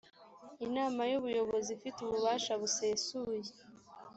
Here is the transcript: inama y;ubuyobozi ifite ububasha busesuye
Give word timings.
inama 0.65 1.01
y;ubuyobozi 1.11 1.69
ifite 1.77 1.97
ububasha 2.01 2.51
busesuye 2.61 3.51